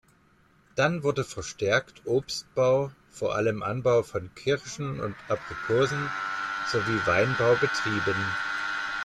[0.73, 6.09] Dann wurde verstärkt Obstbau, vor allem Anbau von Kirschen und Aprikosen,
[6.71, 8.15] sowie Weinbau betrieben.